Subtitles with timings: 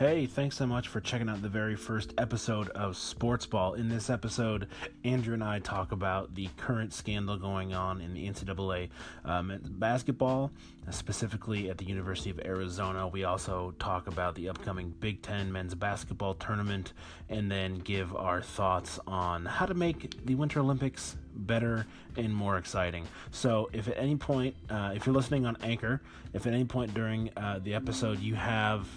[0.00, 3.74] Hey, thanks so much for checking out the very first episode of Sports Ball.
[3.74, 4.66] In this episode,
[5.04, 8.88] Andrew and I talk about the current scandal going on in the NCAA
[9.26, 10.52] um, basketball,
[10.88, 13.08] specifically at the University of Arizona.
[13.08, 16.94] We also talk about the upcoming Big Ten men's basketball tournament
[17.28, 21.84] and then give our thoughts on how to make the Winter Olympics better
[22.16, 23.06] and more exciting.
[23.32, 26.00] So, if at any point, uh, if you're listening on Anchor,
[26.32, 28.88] if at any point during uh, the episode you have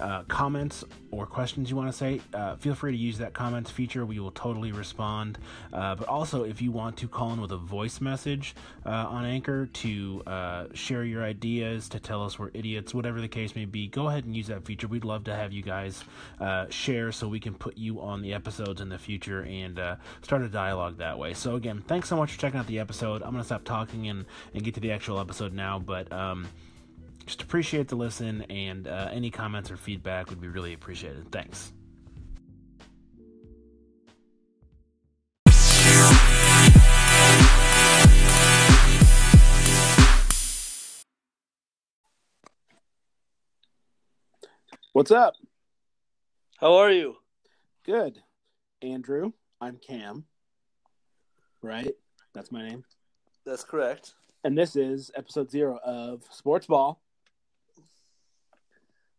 [0.00, 3.70] uh, comments or questions you want to say, uh, feel free to use that comments
[3.70, 4.06] feature.
[4.06, 5.38] We will totally respond.
[5.72, 8.54] Uh, but also, if you want to call in with a voice message
[8.86, 13.28] uh, on Anchor to uh, share your ideas, to tell us we're idiots, whatever the
[13.28, 14.86] case may be, go ahead and use that feature.
[14.86, 16.04] We'd love to have you guys
[16.40, 19.80] uh, share so we can put you on the episodes in the future and
[20.22, 21.34] start a dialogue that way.
[21.34, 23.22] So, again, thanks so much for checking out the episode.
[23.22, 24.24] I'm going to stop talking and,
[24.54, 26.10] and get to the actual episode now, but.
[26.12, 26.48] Um,
[27.30, 31.30] just appreciate the listen, and uh, any comments or feedback would be really appreciated.
[31.30, 31.72] Thanks.
[44.92, 45.34] What's up?
[46.58, 47.14] How are you?
[47.86, 48.18] Good.
[48.82, 50.24] Andrew, I'm Cam.
[51.62, 51.94] Right?
[52.34, 52.84] That's my name.
[53.46, 54.14] That's correct.
[54.42, 57.00] And this is episode zero of Sports Ball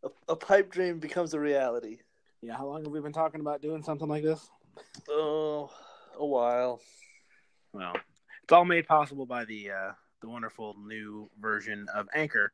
[0.03, 1.99] a, a pipe dream becomes a reality.
[2.41, 4.49] Yeah, how long have we been talking about doing something like this?
[5.09, 5.69] Oh,
[6.17, 6.81] a while.
[7.73, 7.93] Well,
[8.43, 9.91] it's all made possible by the uh,
[10.21, 12.51] the wonderful new version of Anchor,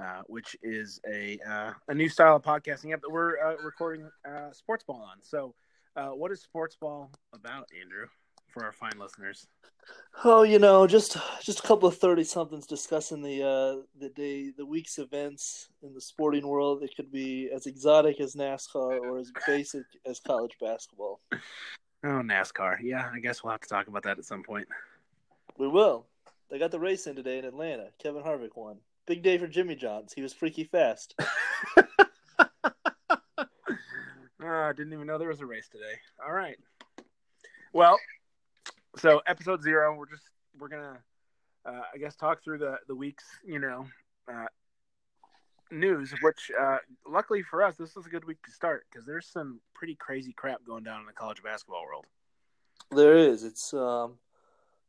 [0.00, 4.10] uh, which is a uh, a new style of podcasting app that we're uh, recording
[4.28, 5.18] uh, Sports Ball on.
[5.22, 5.54] So,
[5.96, 8.06] uh, what is Sports Ball about, Andrew?
[8.48, 9.46] For our fine listeners?
[10.24, 14.50] Oh, you know, just just a couple of thirty somethings discussing the uh, the day,
[14.50, 16.82] the week's events in the sporting world.
[16.82, 21.20] It could be as exotic as NASCAR or as basic as college basketball.
[22.04, 22.76] Oh, NASCAR!
[22.80, 24.68] Yeah, I guess we'll have to talk about that at some point.
[25.58, 26.06] We will.
[26.48, 27.88] They got the race in today in Atlanta.
[28.00, 28.76] Kevin Harvick won.
[29.04, 30.12] Big day for Jimmy Johns.
[30.12, 31.18] He was freaky fast.
[31.76, 31.82] oh,
[34.40, 35.98] I didn't even know there was a race today.
[36.24, 36.56] All right.
[37.72, 37.98] Well,
[38.96, 40.24] so episode zero, we're just
[40.58, 40.98] we're gonna
[41.64, 43.86] uh, I guess talk through the the week's you know
[44.30, 44.46] uh,
[45.70, 46.14] news.
[46.22, 49.60] Which uh, luckily for us, this is a good week to start because there's some
[49.74, 52.06] pretty crazy crap going down in the college basketball world.
[52.90, 53.44] There is.
[53.44, 54.18] It's um,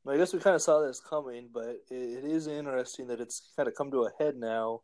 [0.08, 3.52] I guess we kind of saw this coming, but it, it is interesting that it's
[3.56, 4.82] kind of come to a head now.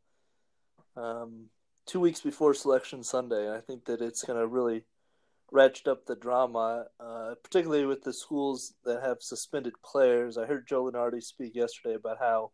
[0.97, 1.45] Um,
[1.85, 4.83] two weeks before Selection Sunday, I think that it's going to really
[5.51, 10.37] ratchet up the drama, uh, particularly with the schools that have suspended players.
[10.37, 12.51] I heard Joe Lunardi speak yesterday about how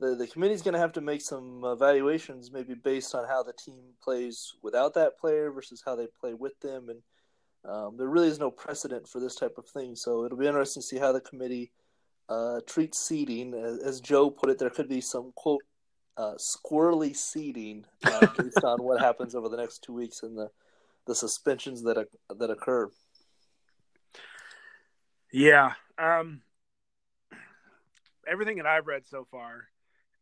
[0.00, 3.52] the the committee's going to have to make some evaluations, maybe based on how the
[3.52, 7.02] team plays without that player versus how they play with them, and
[7.64, 9.94] um, there really is no precedent for this type of thing.
[9.94, 11.72] So it'll be interesting to see how the committee
[12.28, 13.54] uh, treats seeding.
[13.54, 15.62] As, as, Joe put it, there could be some quote
[16.16, 20.48] uh, squirrely seeding uh, based on what happens over the next two weeks in the
[21.06, 22.88] the suspensions that that occur.
[25.32, 26.42] Yeah, um,
[28.26, 29.64] everything that I've read so far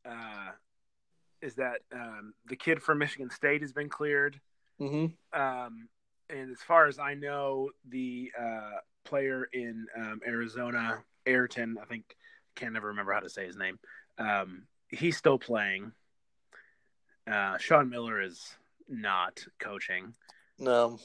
[0.04, 0.50] uh,
[1.40, 4.40] is that um, the kid from Michigan State has been cleared,
[4.80, 5.40] mm-hmm.
[5.40, 5.88] um,
[6.28, 12.16] and as far as I know, the uh, player in um, Arizona, Ayton, I think,
[12.54, 13.78] can't never remember how to say his name.
[14.18, 15.92] Um, he's still playing.
[17.30, 18.56] Uh, Sean Miller is
[18.88, 20.14] not coaching.
[20.58, 20.98] No.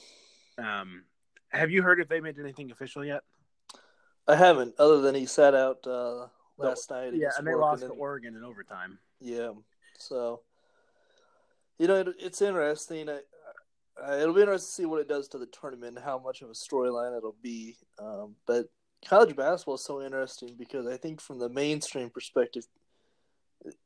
[0.58, 1.04] Um,
[1.50, 3.22] have you heard if they made anything official yet?
[4.26, 6.26] I haven't, other than he sat out uh,
[6.56, 7.14] last no, night.
[7.14, 8.98] Yeah, and they lost to Oregon in overtime.
[9.20, 9.50] Yeah,
[9.98, 10.40] so
[11.78, 13.08] you know it, it's interesting.
[13.08, 13.20] I,
[14.02, 16.48] I, it'll be interesting to see what it does to the tournament, how much of
[16.48, 17.76] a storyline it'll be.
[17.98, 18.66] Um, but
[19.06, 22.66] college basketball is so interesting because I think from the mainstream perspective,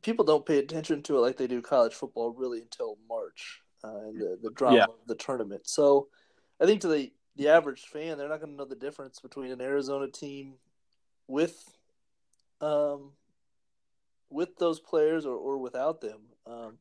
[0.03, 3.97] people don't pay attention to it like they do college football really until March uh,
[4.09, 4.85] and the, the drama yeah.
[4.85, 5.67] of the tournament.
[5.67, 6.09] So
[6.61, 9.51] I think to the, the average fan, they're not going to know the difference between
[9.51, 10.55] an Arizona team
[11.27, 11.63] with
[12.61, 13.13] um,
[14.31, 16.21] with those players or, or without them.
[16.47, 16.79] Um,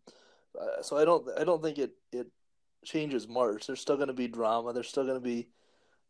[0.60, 2.27] uh, so I don't I don't think it it
[2.83, 3.68] changes March.
[3.68, 4.74] There's still going to be drama.
[4.74, 5.48] There's still going to be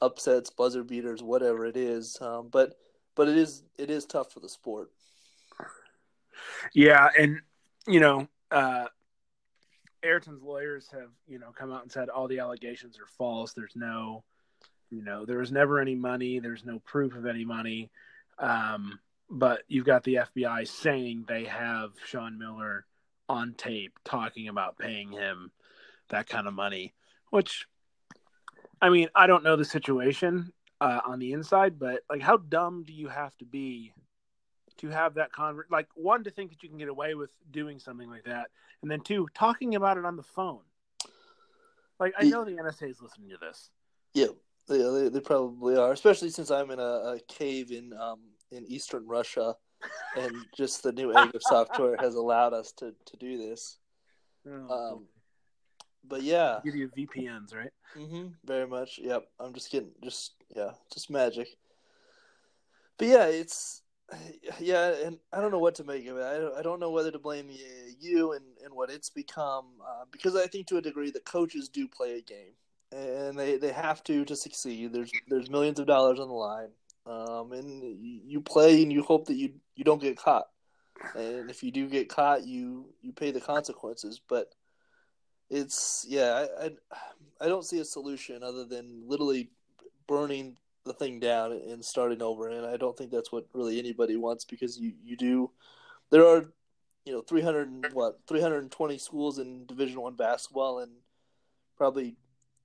[0.02, 2.18] upsets, buzzer beaters, whatever it is.
[2.22, 2.76] Um, but
[3.16, 4.92] but it is it is tough for the sport.
[6.74, 7.42] Yeah, and
[7.88, 8.86] you know, uh,
[10.04, 13.54] Ayton's lawyers have, you know, come out and said all the allegations are false.
[13.54, 14.24] There's no,
[14.90, 16.40] you know, there was never any money.
[16.40, 17.90] There's no proof of any money.
[18.40, 19.00] Um,
[19.30, 22.86] but you've got the FBI saying they have Sean Miller
[23.28, 25.52] on tape talking about paying him
[26.10, 26.94] that kind of money.
[27.30, 27.66] Which,
[28.82, 32.84] I mean, I don't know the situation uh, on the inside, but like, how dumb
[32.86, 33.94] do you have to be
[34.78, 35.72] to have that convert?
[35.72, 38.48] Like, one to think that you can get away with doing something like that,
[38.82, 40.62] and then two, talking about it on the phone.
[42.00, 43.70] Like, I know the NSA is listening to this.
[44.14, 44.28] Yeah,
[44.70, 48.20] yeah, they, they probably are, especially since I'm in a, a cave in um
[48.52, 49.56] in eastern Russia,
[50.16, 53.78] and just the new Agif software has allowed us to to do this.
[54.48, 55.06] Oh, Um,
[56.08, 57.72] but yeah, give you VPNs, right?
[57.96, 59.00] hmm very much.
[59.02, 61.48] Yep, I'm just getting just yeah, just magic.
[62.98, 63.82] But yeah, it's
[64.60, 66.24] yeah, and I don't know what to make of it.
[66.24, 67.50] I don't, I don't know whether to blame
[68.00, 71.70] you and, and what it's become uh, because I think to a degree the coaches
[71.70, 72.54] do play a game
[72.92, 74.94] and they, they have to to succeed.
[74.94, 76.70] There's there's millions of dollars on the line,
[77.06, 80.48] um, and you play and you hope that you you don't get caught.
[81.16, 84.22] And if you do get caught, you you pay the consequences.
[84.28, 84.54] But
[85.50, 86.72] it's yeah, I I,
[87.42, 89.50] I don't see a solution other than literally
[90.08, 90.58] burning
[90.88, 92.50] the thing down and starting over.
[92.50, 95.52] And I don't think that's what really anybody wants because you you do
[96.10, 96.46] there are
[97.06, 100.92] you know 300 and what 320 schools in Division One basketball and
[101.78, 102.16] probably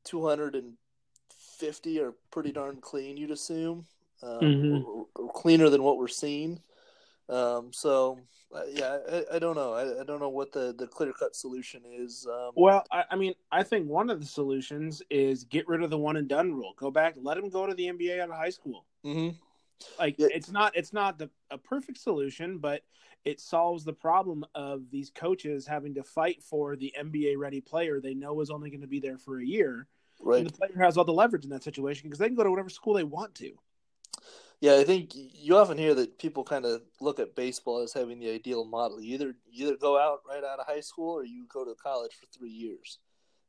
[0.04, 3.86] 250 are pretty darn clean, you'd assume,
[4.22, 4.84] um, Mhm.
[4.84, 6.60] or, or cleaner than what we're seeing.
[7.28, 8.18] Um, so,
[8.54, 9.72] uh, yeah, I, I don't know.
[9.72, 12.26] I, I don't know what the, the clear cut solution is.
[12.30, 15.90] Um, Well, I, I mean, I think one of the solutions is get rid of
[15.90, 16.74] the one and done rule.
[16.76, 18.84] Go back, let him go to the NBA out of high school.
[19.04, 19.36] Mm-hmm.
[19.98, 20.28] Like Yeah.
[20.30, 22.82] it's not it's not the a perfect solution, but
[23.24, 28.00] it solves the problem of these coaches having to fight for the NBA ready player
[28.00, 29.86] they know is only going to be there for a year.
[30.20, 30.40] Right.
[30.40, 32.50] And the player has all the leverage in that situation because they can go to
[32.50, 33.52] whatever school they want to.
[34.62, 38.20] Yeah, I think you often hear that people kind of look at baseball as having
[38.20, 39.00] the ideal model.
[39.00, 41.74] You either you either go out right out of high school or you go to
[41.74, 43.00] college for three years,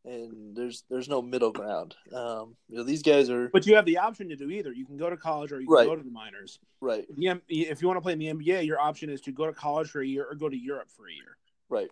[0.06, 1.96] and there's there's no middle ground.
[2.12, 4.74] Um, you know, these guys are But you have the option to do either.
[4.74, 5.86] You can go to college or you can Right.
[5.88, 6.58] go to the minors.
[6.82, 9.46] right, Yeah, If you want to play in the NBA, your option is to go
[9.46, 11.38] to college for a year or go to Europe for a year.
[11.70, 11.92] right.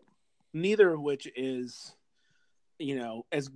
[0.51, 1.95] neither of which is
[2.79, 3.51] you know as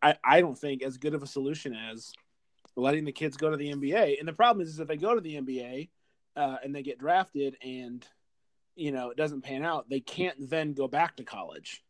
[0.00, 2.14] I, I don't think as good of a solution as
[2.76, 5.14] letting the kids go to the nba and the problem is, is if they go
[5.14, 5.88] to the nba
[6.36, 8.06] uh, and they get drafted and
[8.76, 11.82] you know it doesn't pan out they can't then go back to college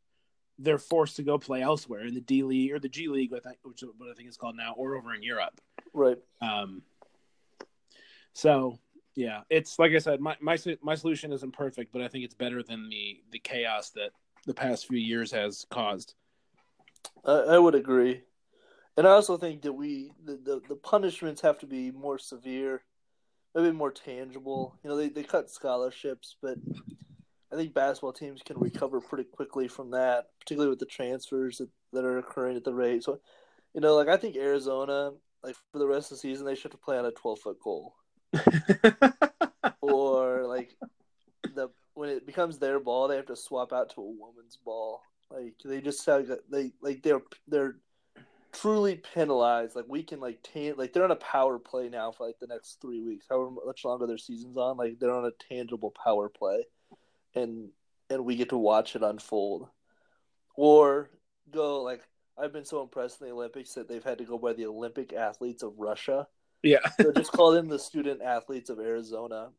[0.59, 3.32] they're forced to go play elsewhere in the d league or the g league
[3.62, 5.61] which is what i think it's called now or over in europe
[5.93, 6.19] Right.
[6.41, 6.82] um,
[8.32, 8.79] so
[9.17, 12.35] yeah, it's like I said, my, my my solution isn't perfect, but I think it's
[12.35, 14.11] better than the the chaos that
[14.47, 16.15] the past few years has caused.
[17.25, 18.23] I, I would agree,
[19.00, 22.82] and I also think that we the, the, the punishments have to be more severe,
[23.55, 24.79] maybe more tangible.
[24.85, 26.58] You know, they they cut scholarships, but
[27.50, 31.70] I think basketball teams can recover pretty quickly from that, particularly with the transfers that,
[31.94, 33.02] that are occurring at the rate.
[33.02, 33.20] So,
[33.73, 35.12] you know, like I think Arizona,
[35.43, 37.41] like for the rest of the season, they should have to play on a twelve
[37.41, 37.94] foot goal,
[39.81, 40.76] or like
[41.55, 45.00] the when it becomes their ball, they have to swap out to a woman's ball.
[45.31, 47.76] Like they just have they like they're they're
[48.52, 49.76] truly penalized.
[49.76, 52.47] Like we can like tan like they're on a power play now for like the
[52.47, 54.76] next three weeks, however much longer their season's on.
[54.76, 56.67] Like they're on a tangible power play,
[57.35, 57.70] and
[58.08, 59.69] and we get to watch it unfold,
[60.55, 61.11] or
[61.50, 62.02] go like
[62.38, 65.13] I've been so impressed in the Olympics that they've had to go by the Olympic
[65.13, 66.27] athletes of Russia.
[66.63, 69.51] yeah, So just call them the student athletes of Arizona,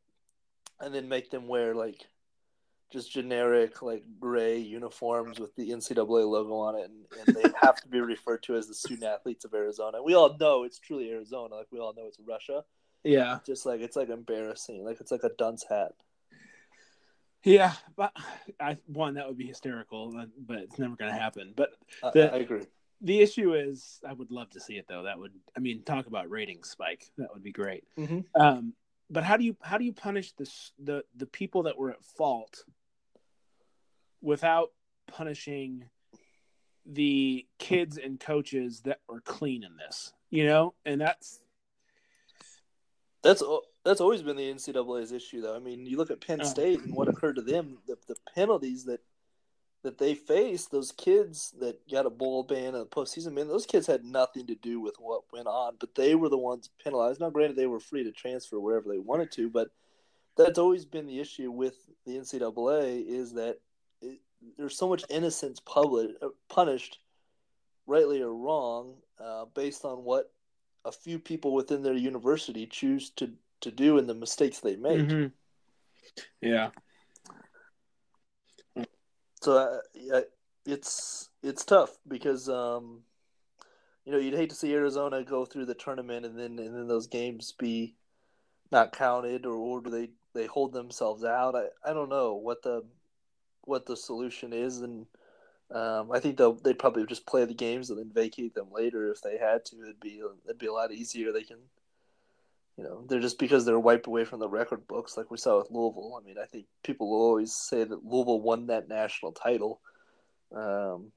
[0.80, 2.08] and then make them wear like
[2.92, 7.76] just generic like gray uniforms with the NCAA logo on it, and, and they have
[7.82, 10.02] to be referred to as the student athletes of Arizona.
[10.04, 12.64] We all know it's truly Arizona, like we all know it's Russia.
[13.04, 15.94] yeah, Just like it's like embarrassing, like it's like a dunce hat.
[17.44, 17.74] yeah.
[17.96, 18.16] But
[18.60, 20.12] I one that would be hysterical,
[20.48, 21.54] but- it's never going to happen.
[21.56, 21.72] But
[22.04, 22.66] I, The- I agree.
[23.02, 25.04] the issue is, I would love to see it though.
[25.04, 27.10] That would, I mean, talk about ratings spike.
[27.18, 27.84] That would be great.
[27.98, 28.26] Mhm.
[28.36, 28.74] Um,
[29.10, 32.02] but how do you how do you punish this the the people that were at
[32.18, 32.64] fault
[34.22, 34.70] without
[35.08, 35.86] punishing
[36.86, 40.14] the kids and coaches that were clean in this?
[40.30, 41.40] You know, and that's
[43.24, 43.44] That's
[43.84, 45.56] that's always been the NCAA's issue, though.
[45.56, 46.46] I mean, you look at Penn Oh.
[46.46, 49.02] State and what occurred to them, the, the penalties that
[49.84, 53.66] that they faced, those kids that got a bowl ban in the postseason, man, those
[53.66, 57.20] kids had nothing to do with what went on, but they were the ones penalized.
[57.20, 59.70] Now, granted, they were free to transfer wherever they wanted to, but
[60.38, 61.76] that's always been the issue with
[62.06, 63.58] the NCAA is that
[64.02, 64.20] it,
[64.58, 67.00] there's so much innocence public, uh, punished,
[67.86, 70.32] rightly or wrong, uh, based on what
[70.86, 73.32] a few people within their university choose to
[73.62, 75.00] to do and the mistakes they make.
[76.42, 76.70] yeah.
[79.42, 80.22] So uh, yeah,
[80.66, 83.02] it's it's tough because um,
[84.06, 86.88] you know you'd hate to see Arizona go through the tournament and then and then
[86.88, 87.96] those games be
[88.72, 91.56] not counted or, or do they they hold themselves out?
[91.56, 92.84] I, I don't know what the
[93.66, 95.06] what the solution is and
[95.74, 99.10] um, I think they'll they'd probably just play the games and then vacate them later
[99.10, 99.82] if they had to.
[99.84, 101.32] It'd be it'd be a lot easier.
[101.32, 101.60] They can,
[102.78, 105.60] you know, they're just because they're wiped away from the record books, like we saw
[105.60, 106.20] with Louisville.
[106.22, 109.80] I mean, I think people will always say that Louisville won that national title.
[110.54, 111.14] Um,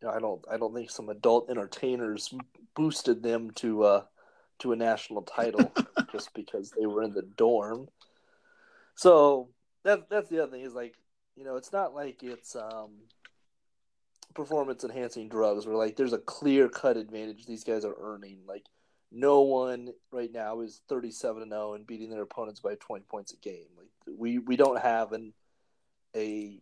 [0.00, 2.32] you know, I don't I don't think some adult entertainers
[2.76, 4.02] boosted them to uh,
[4.60, 5.72] to a national title
[6.12, 7.88] just because they were in the dorm.
[8.94, 9.48] So
[9.82, 10.94] that that's the other thing is like
[11.36, 12.90] you know it's not like it's um
[14.34, 18.40] performance enhancing drugs where like there's a clear cut advantage these guys are earning.
[18.46, 18.66] Like
[19.10, 23.32] no one right now is 37 and 0 and beating their opponents by 20 points
[23.32, 23.66] a game.
[23.76, 25.32] Like we we don't have an
[26.16, 26.60] a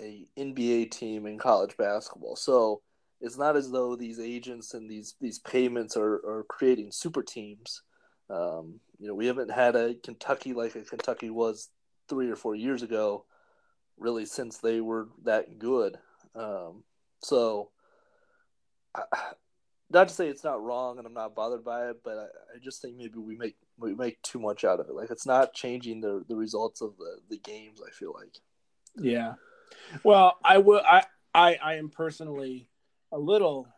[0.00, 2.36] a NBA team in college basketball.
[2.36, 2.82] So
[3.20, 7.82] it's not as though these agents and these these payments are, are creating super teams.
[8.28, 11.70] Um, you know, we haven't had a Kentucky like a Kentucky was
[12.08, 13.24] three or four years ago,
[13.98, 15.98] really since they were that good.
[16.34, 16.84] Um,
[17.20, 17.70] so,
[18.94, 19.02] I,
[19.90, 22.58] not to say it's not wrong and I'm not bothered by it, but I, I,
[22.62, 24.94] just think maybe we make we make too much out of it.
[24.94, 27.80] Like it's not changing the the results of the the games.
[27.86, 28.36] I feel like.
[28.98, 29.34] Yeah,
[30.02, 30.82] well, I will.
[30.84, 32.68] I I I am personally
[33.12, 33.68] a little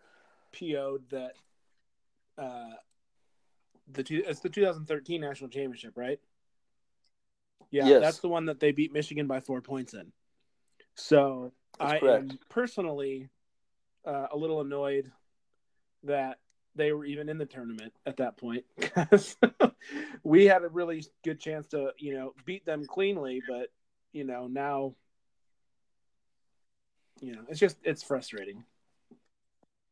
[0.52, 1.32] PO'd that
[2.38, 2.70] uh
[3.90, 6.18] the two, it's the 2013 national championship, right?
[7.70, 8.00] Yeah, yes.
[8.02, 10.12] that's the one that they beat Michigan by four points in.
[10.94, 12.30] So that's I correct.
[12.30, 13.28] am personally
[14.04, 15.10] uh, a little annoyed
[16.04, 16.38] that
[16.74, 19.36] they were even in the tournament at that point because
[20.22, 23.68] we had a really good chance to, you know, beat them cleanly, but
[24.12, 24.94] you know now,
[27.20, 28.64] you know, it's just it's frustrating.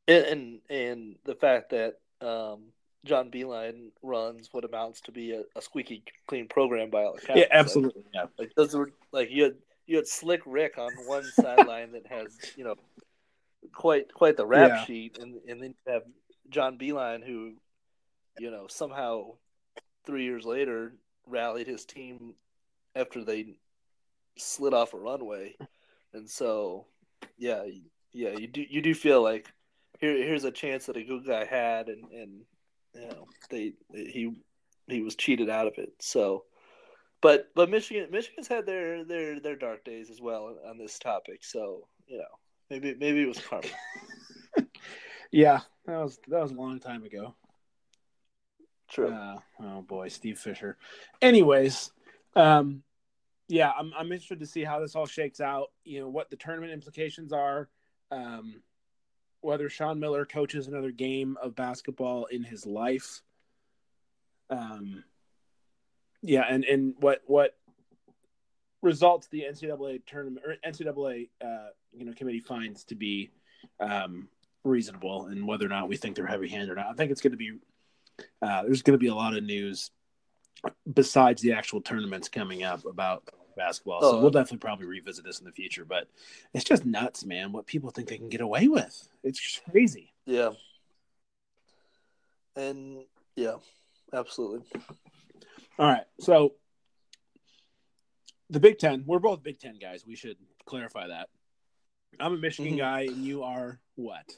[0.09, 2.66] And and, and the fact that um,
[3.07, 7.41] John Beilein runs what amounts to be a, a squeaky clean program by all accounts.
[7.41, 8.03] Yeah, absolutely.
[8.03, 9.55] Like, yeah, like those were like you had
[9.87, 12.75] you had Slick Rick on one sideline that has you know
[13.73, 14.85] quite quite the rap yeah.
[14.85, 16.03] sheet, and and then you have
[16.51, 17.55] John Beilein who
[18.39, 19.35] you know somehow
[20.05, 20.93] three years later
[21.27, 22.35] rallied his team
[22.95, 23.57] after they
[24.37, 25.57] slid off a runway,
[26.13, 26.87] and so
[27.39, 27.65] yeah,
[28.13, 29.47] yeah, you do you do feel like
[30.01, 32.43] here here's a chance that a good guy had, and and
[33.00, 34.33] you know they he
[34.87, 35.93] he was cheated out of it.
[36.00, 36.45] So
[37.21, 41.45] but but Michigan Michigan's had their their their dark days as well on this topic.
[41.45, 42.25] So you know
[42.71, 43.67] maybe maybe it was karma.
[45.31, 47.35] yeah, that was that was a long time ago.
[48.88, 49.12] True.
[49.12, 50.76] Uh, oh boy, Steve Fisher.
[51.21, 51.91] Anyways,
[52.37, 52.83] um,
[53.49, 55.69] yeah, I'm I'm interested to see how this all shakes out.
[55.85, 57.69] You know what the tournament implications are.
[58.11, 58.62] Um,
[59.47, 63.23] whether Sean Miller coaches another game of basketball in his life.
[64.50, 65.05] Um,
[66.21, 67.57] yeah, and and what what
[68.83, 73.31] results the NCAA tournament or NCAA uh, you know committee finds to be
[73.79, 74.29] um,
[74.65, 76.88] reasonable, and whether or not we think they're heavy handed or not.
[76.88, 77.53] I think it's going to be
[78.43, 79.93] uh, there's going to be a lot of news
[80.93, 83.23] besides the actual tournaments coming up about
[83.57, 84.01] basketball.
[84.03, 84.21] So oh.
[84.21, 85.85] we'll definitely probably revisit this in the future.
[85.85, 86.09] But
[86.55, 87.53] it's just nuts, man.
[87.53, 89.09] What people think they can get away with.
[89.25, 90.13] It's crazy.
[90.25, 90.51] Yeah.
[92.55, 92.99] And
[93.35, 93.57] yeah,
[94.13, 94.63] absolutely.
[95.79, 96.05] All right.
[96.21, 96.55] So
[98.51, 100.05] the Big Ten, we're both Big Ten guys.
[100.07, 101.29] We should clarify that.
[102.21, 102.81] I'm a Michigan mm-hmm.
[102.81, 104.37] guy, and you are what?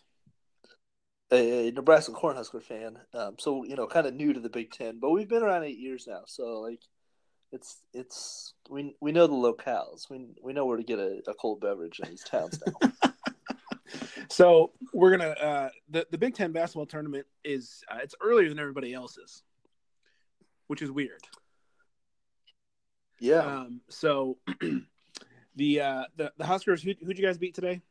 [1.30, 2.98] A, Nebraska Cornhusker fan.
[3.14, 5.64] Um, so you know, kind of new to the Big Ten, but we've been around
[5.64, 6.22] eight years now.
[6.26, 6.80] So like,
[7.52, 10.10] it's it's we we know the locales.
[10.10, 12.92] We we know where to get a, a cold beverage in these towns now.
[14.28, 18.58] so we're gonna uh, the the Big Ten basketball tournament is uh, it's earlier than
[18.58, 19.42] everybody else's
[20.68, 21.26] which is weird.
[23.18, 23.40] Yeah.
[23.40, 24.38] Um, so
[25.56, 27.82] the uh, the the Huskers, who who'd you guys beat today?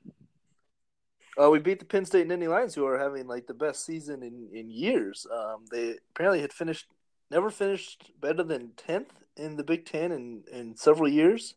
[1.39, 3.85] Uh, we beat the Penn State and Nittany Lions, who are having like the best
[3.85, 5.27] season in in years.
[5.31, 6.87] Um, they apparently had finished,
[7.29, 11.55] never finished better than tenth in the Big Ten in in several years.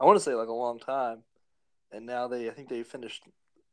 [0.00, 1.24] I want to say like a long time,
[1.92, 3.24] and now they I think they finished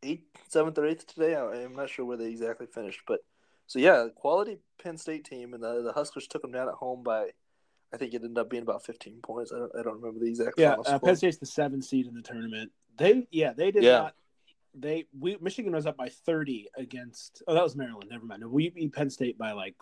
[0.04, 1.36] eighth, seventh, or eighth today.
[1.36, 3.20] I, I'm not sure where they exactly finished, but
[3.68, 7.04] so yeah, quality Penn State team, and the, the Huskers took them down at home
[7.04, 7.30] by,
[7.94, 9.52] I think it ended up being about 15 points.
[9.52, 10.54] I don't, I don't remember the exact.
[10.58, 12.72] Yeah, uh, Penn State's the seventh seed in the tournament.
[12.98, 13.92] They yeah they did yeah.
[13.92, 14.16] not.
[14.74, 17.44] They we Michigan was up by 30 against.
[17.48, 18.10] Oh, that was Maryland.
[18.12, 18.44] Never mind.
[18.50, 19.75] We beat Penn State by like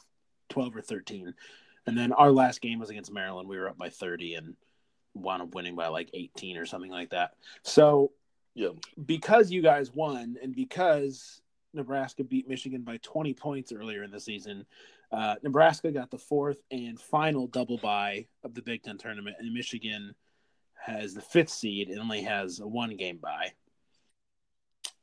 [0.50, 1.34] 12 or 13,
[1.86, 3.48] and then our last game was against Maryland.
[3.50, 4.56] We were up by 30 and
[5.14, 7.36] wound up winning by like 18 or something like that.
[7.64, 8.12] So
[8.56, 8.70] Yeah.
[9.06, 11.42] because you guys won and because
[11.74, 14.66] Nebraska beat Michigan by 20 points earlier in the season,
[15.12, 19.54] uh, Nebraska got the fourth and final double bye of the Big Ten tournament, and
[19.54, 20.16] Michigan
[20.76, 23.54] has the fifth seed and only has a one game bye.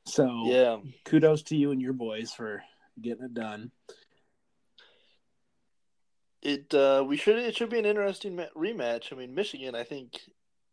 [0.06, 0.78] So Yeah.
[1.04, 2.62] kudos to you and your boys for
[3.00, 3.70] getting it done.
[6.42, 9.12] It uh, we should it should be an interesting rematch.
[9.12, 10.20] I mean, Michigan, I think,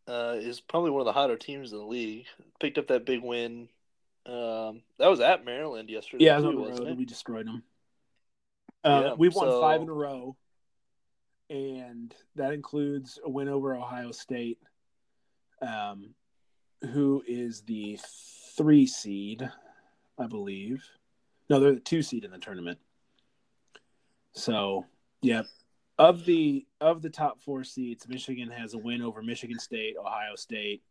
[0.06, 2.26] uh, is probably one of the hotter teams in the league.
[2.58, 3.68] Picked up that big win.
[4.24, 6.24] Um, that was at Maryland yesterday.
[6.24, 6.88] Yeah, too, on the wasn't road.
[6.92, 6.96] it?
[6.98, 7.62] We destroyed them.
[8.84, 10.36] Uh, Yeah, we've won so- five in a row,
[11.50, 14.58] and that includes a win over Ohio State,
[15.60, 16.14] um,
[16.92, 17.98] who is the
[18.56, 19.50] three seed,
[20.18, 20.82] I believe.
[21.50, 22.78] No, they're the two seed in the tournament.
[24.32, 24.84] So,
[25.22, 25.42] yeah,
[25.98, 30.36] of the of the top four seeds, Michigan has a win over Michigan State, Ohio
[30.36, 30.82] State,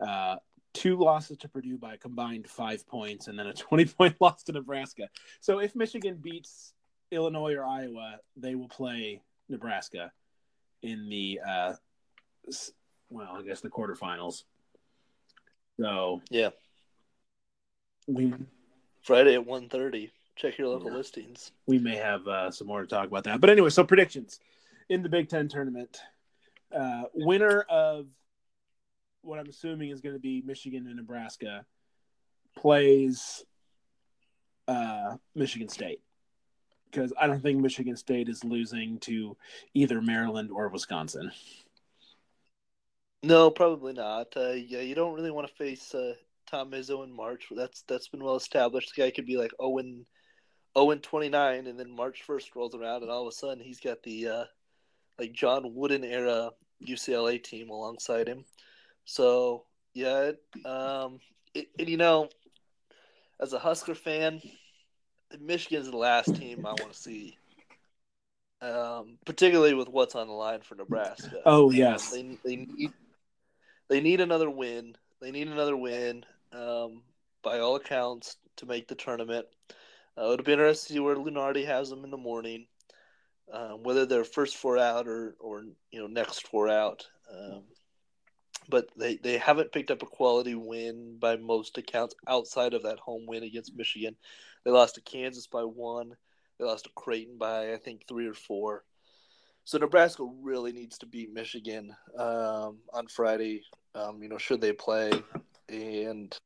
[0.00, 0.36] uh,
[0.72, 4.44] two losses to Purdue by a combined five points, and then a twenty point loss
[4.44, 5.08] to Nebraska.
[5.40, 6.74] So if Michigan beats
[7.10, 10.12] Illinois or Iowa, they will play Nebraska
[10.82, 11.72] in the uh,
[13.10, 14.44] well, I guess the quarterfinals.
[15.80, 16.50] So Yeah,
[18.06, 18.34] we
[19.02, 20.10] Friday at 1.30.
[20.36, 20.96] Check your local yeah.
[20.96, 21.52] listings.
[21.66, 23.40] We may have uh, some more to talk about that.
[23.40, 24.40] But anyway, so predictions
[24.88, 26.00] in the Big Ten tournament.
[26.74, 28.06] Uh, winner of
[29.20, 31.66] what I'm assuming is going to be Michigan and Nebraska
[32.56, 33.44] plays
[34.68, 36.00] uh, Michigan State
[36.90, 39.36] because I don't think Michigan State is losing to
[39.74, 41.32] either Maryland or Wisconsin.
[43.22, 44.36] No, probably not.
[44.36, 46.14] Uh, yeah, you don't really want to face uh,
[46.50, 47.46] Tom Izzo in March.
[47.50, 48.94] That's that's been well established.
[48.94, 50.06] The guy could be like oh Owen.
[50.76, 53.80] 0 and 29, and then March 1st rolls around, and all of a sudden he's
[53.80, 54.44] got the uh,
[55.18, 56.50] like John Wooden era
[56.84, 58.44] UCLA team alongside him.
[59.04, 59.64] So
[59.94, 61.20] yeah, it, um,
[61.54, 62.28] it, and you know,
[63.40, 64.40] as a Husker fan,
[65.40, 67.36] Michigan's the last team I want to see,
[68.60, 71.40] um, particularly with what's on the line for Nebraska.
[71.44, 72.92] Oh yes, they, they need
[73.88, 74.96] they need another win.
[75.20, 76.24] They need another win.
[76.52, 77.02] Um,
[77.42, 79.46] by all accounts, to make the tournament.
[80.16, 82.66] Uh, it'll be interesting to see where Lunardi has them in the morning,
[83.52, 87.06] um, whether they're first four out or or you know next four out.
[87.32, 87.62] Um,
[88.68, 92.98] but they, they haven't picked up a quality win by most accounts outside of that
[92.98, 94.16] home win against Michigan.
[94.64, 96.14] They lost to Kansas by one.
[96.58, 98.84] They lost to Creighton by I think three or four.
[99.64, 103.62] So Nebraska really needs to beat Michigan um, on Friday.
[103.94, 105.10] Um, you know, should they play?
[105.68, 106.36] And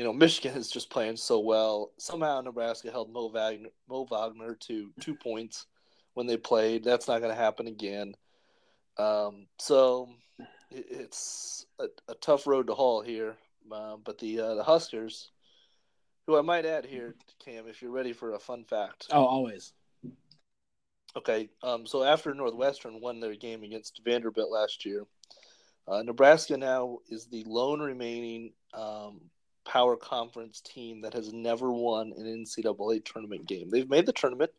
[0.00, 1.92] you know, Michigan is just playing so well.
[1.98, 5.66] Somehow Nebraska held Mo Wagner, Mo Wagner to two points
[6.14, 6.82] when they played.
[6.82, 8.14] That's not going to happen again.
[8.96, 10.08] Um, so
[10.70, 13.36] it, it's a, a tough road to haul here.
[13.70, 15.30] Uh, but the uh, the Huskers,
[16.26, 19.08] who I might add here, Cam, if you're ready for a fun fact.
[19.12, 19.74] Oh, always.
[21.14, 25.04] Okay, um, so after Northwestern won their game against Vanderbilt last year,
[25.86, 29.20] uh, Nebraska now is the lone remaining um,
[29.70, 33.70] power conference team that has never won an NCAA tournament game.
[33.70, 34.50] They've made the tournament,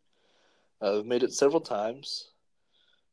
[0.81, 2.29] uh, they've made it several times,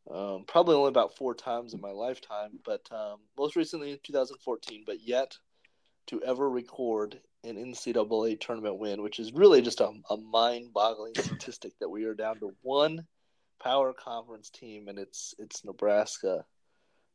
[0.09, 4.85] um, probably only about four times in my lifetime, but um, most recently in 2014,
[4.87, 5.37] but yet
[6.07, 11.15] to ever record an NCAA tournament win, which is really just a, a mind boggling
[11.17, 13.05] statistic that we are down to one
[13.61, 16.45] power conference team, and it's it's Nebraska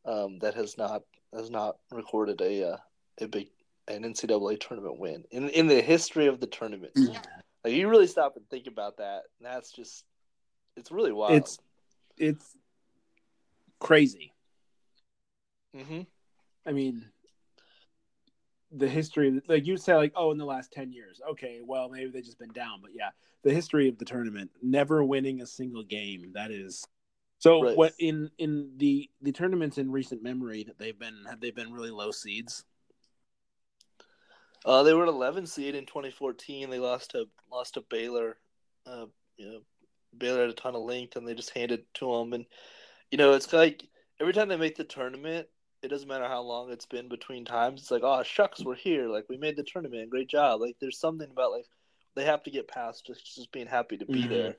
[0.04, 2.78] um, that has not has not recorded a uh,
[3.22, 3.48] a big
[3.88, 6.94] an NCAA tournament win in in the history of the tournament.
[7.64, 10.04] Like you really stop and think about that, and that's just
[10.76, 11.34] it's really wild.
[11.34, 11.58] It's
[12.18, 12.58] it's
[13.80, 14.34] crazy.
[15.76, 16.02] hmm
[16.66, 17.06] I mean,
[18.72, 22.10] the history, like you say, like oh, in the last ten years, okay, well maybe
[22.12, 23.10] they've just been down, but yeah,
[23.44, 26.32] the history of the tournament, never winning a single game.
[26.34, 26.86] That is
[27.40, 27.62] so.
[27.64, 27.78] Right.
[27.78, 31.72] What in in the the tournaments in recent memory that they've been have they been
[31.72, 32.66] really low seeds?
[34.66, 36.70] Uh, they were an 11 seed in 2014.
[36.70, 38.38] They lost to lost to Baylor.
[38.86, 39.06] Uh,
[39.38, 39.60] you know,
[40.18, 42.34] Baylor had a ton of length, and they just handed it to them.
[42.34, 42.46] And
[43.12, 43.84] you know, it's like
[44.20, 45.48] every time they make the tournament,
[45.82, 47.82] it doesn't matter how long it's been between times.
[47.82, 49.08] It's like, oh shucks, we're here.
[49.10, 50.10] Like we made the tournament.
[50.10, 50.62] Great job.
[50.62, 51.66] Like there's something about like
[52.16, 54.30] they have to get past just just being happy to be Mhm.
[54.30, 54.58] there.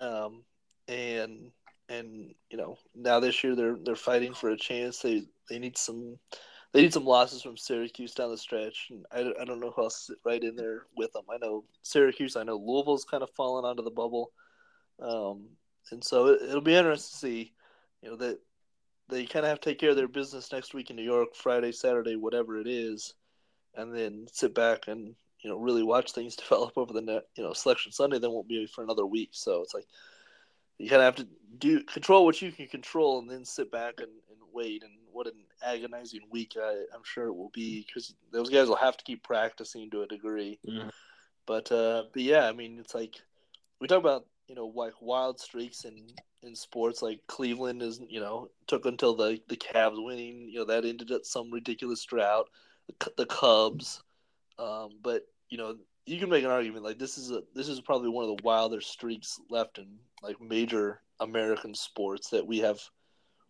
[0.00, 0.44] Um,
[0.88, 1.50] and
[1.88, 5.00] and you know now this year they're they're fighting for a chance.
[5.00, 6.18] They they need some
[6.72, 9.82] they need some losses from Syracuse down the stretch, and I, I don't know who
[9.82, 11.24] else is right in there with them.
[11.30, 12.34] I know Syracuse.
[12.34, 14.32] I know Louisville's kind of fallen onto the bubble,
[15.00, 15.48] um,
[15.90, 17.52] and so it, it'll be interesting to see.
[18.00, 18.38] You know that
[19.08, 21.34] they kind of have to take care of their business next week in New York,
[21.34, 23.12] Friday, Saturday, whatever it is,
[23.74, 27.24] and then sit back and you know really watch things develop over the net.
[27.36, 29.86] You know, selection Sunday then won't be for another week, so it's like
[30.78, 33.96] you kind of have to do control what you can control, and then sit back
[33.98, 34.08] and
[34.52, 34.82] wait.
[34.82, 38.76] And what an agonizing week I, am sure it will be because those guys will
[38.76, 40.58] have to keep practicing to a degree.
[40.68, 40.88] Mm-hmm.
[41.46, 43.16] But uh, but yeah, I mean, it's like
[43.80, 46.06] we talk about you know like wild streaks in
[46.42, 50.64] in sports like Cleveland is you know took until the the Cavs winning you know
[50.66, 52.48] that ended at some ridiculous drought
[52.86, 54.02] the, the Cubs
[54.58, 57.80] um, but you know you can make an argument like this is a this is
[57.80, 59.86] probably one of the wilder streaks left in
[60.22, 62.80] like major American sports that we have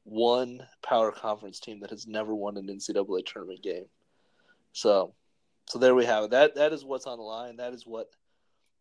[0.05, 3.87] one power conference team that has never won an NCAA tournament game
[4.73, 5.15] so
[5.69, 8.09] so there we have it that that is what's on the line that is what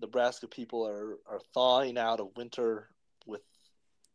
[0.01, 2.89] Nebraska people are are thawing out of winter
[3.25, 3.41] with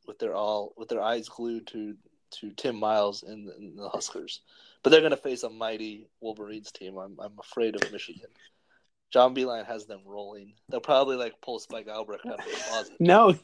[0.06, 1.94] with their all with their eyes glued to
[2.32, 4.40] to Tim Miles and, and the Huskers.
[4.82, 6.96] But they're going to face a mighty Wolverines team.
[6.96, 8.30] I'm I'm afraid of Michigan.
[9.12, 10.54] John Beilein has them rolling.
[10.68, 12.96] They'll probably like pull Spike Albrecht out of the closet.
[12.98, 13.34] No,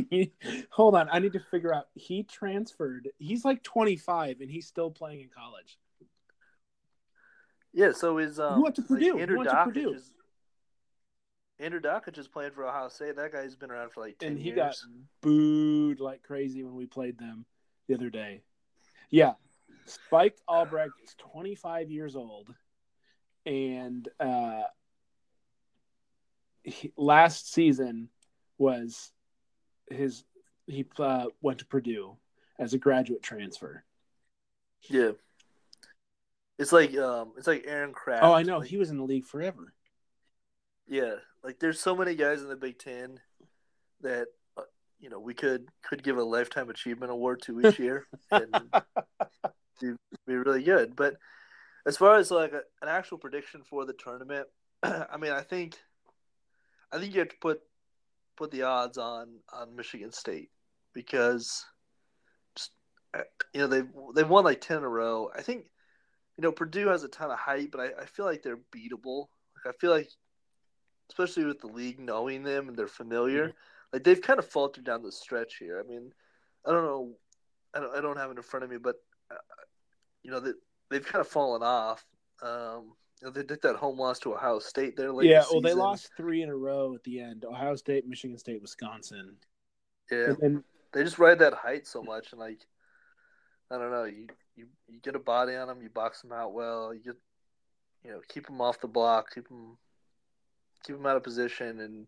[0.70, 1.08] hold on.
[1.10, 1.88] I need to figure out.
[1.94, 3.08] He transferred.
[3.18, 5.78] He's like 25 and he's still playing in college.
[7.72, 9.12] Yeah, so is um, who went to Purdue?
[9.12, 9.94] Like Andrew who went to Purdue?
[9.94, 10.10] Is,
[11.58, 13.16] Andrew Dakich is playing for Ohio State.
[13.16, 14.56] That guy's been around for like ten and he years.
[14.56, 14.76] got
[15.20, 17.44] booed like crazy when we played them
[17.88, 18.42] the other day.
[19.10, 19.32] Yeah,
[19.86, 22.54] Spike Albrecht is 25 years old,
[23.44, 24.62] and uh,
[26.62, 28.08] he, last season
[28.58, 29.12] was
[29.90, 30.24] his.
[30.66, 32.16] He uh, went to Purdue
[32.58, 33.84] as a graduate transfer.
[34.88, 35.12] Yeah,
[36.58, 38.24] it's like um, it's like Aaron Craft.
[38.24, 39.72] Oh, I know Like, he was in the league forever.
[40.86, 43.20] Yeah, like there's so many guys in the Big Ten
[44.02, 44.62] that uh,
[45.00, 48.54] you know we could could give a lifetime achievement award to each year and
[49.80, 49.92] be,
[50.26, 50.94] be really good.
[50.94, 51.16] But
[51.86, 54.46] as far as like a, an actual prediction for the tournament,
[54.82, 55.76] I mean, I think
[56.92, 57.62] I think you have to put
[58.36, 60.50] put the odds on on Michigan State
[60.92, 61.64] because
[62.56, 62.72] just
[63.14, 63.20] uh,
[63.52, 65.30] you know they've they've won like ten in a row.
[65.34, 65.66] I think
[66.36, 69.26] you know Purdue has a ton of hype, but I, I feel like they're beatable.
[69.56, 70.08] Like I feel like
[71.10, 73.52] especially with the league knowing them and they're familiar.
[73.92, 75.82] Like they've kind of faltered down the stretch here.
[75.84, 76.12] I mean,
[76.66, 77.12] I don't know,
[77.74, 78.96] I don't, I don't have it in front of me, but
[79.30, 79.36] uh,
[80.22, 80.54] you know that
[80.90, 82.04] they, they've kind of fallen off.
[82.42, 82.94] Um,
[83.30, 85.30] they did that home loss to Ohio State there late.
[85.30, 88.60] yeah, well, they lost three in a row at the end: Ohio State, Michigan State,
[88.60, 89.36] Wisconsin.
[90.10, 92.60] Yeah, And then they just ride that height so much, and like,
[93.70, 96.54] I don't know, you you, you get a body on them, you box them out
[96.54, 97.16] well, you get,
[98.04, 99.76] you know, keep them off the block, keep them,
[100.84, 102.06] keep them out of position, and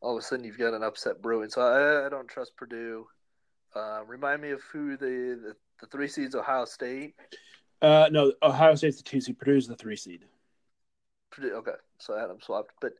[0.00, 1.48] all of a sudden you've got an upset brewing.
[1.48, 3.06] So I, I don't trust Purdue.
[3.74, 7.14] Uh, remind me of who the, the the three seeds Ohio State.
[7.82, 9.38] Uh, no, Ohio State's the two seed.
[9.38, 10.24] Purdue's the three seed.
[11.30, 12.92] Purdue, okay, so I had them swapped, but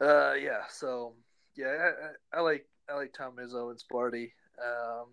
[0.00, 1.14] uh, yeah, so
[1.56, 1.90] yeah,
[2.32, 4.30] I, I, like I like Tom Izzo and Sparty.
[4.62, 5.06] Um,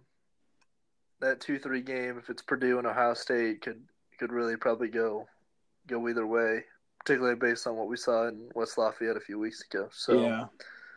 [1.22, 3.82] that two three game, if it's Purdue and Ohio State, could
[4.20, 5.26] could really probably go
[5.88, 6.64] go either way,
[7.00, 9.88] particularly based on what we saw in West Lafayette a few weeks ago.
[9.92, 10.46] So yeah.